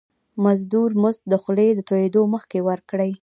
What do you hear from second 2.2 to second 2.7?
مخکي